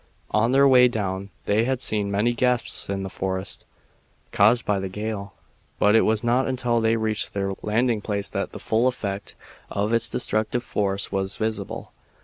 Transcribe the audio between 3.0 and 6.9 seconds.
the forest caused by the gale, but it was not until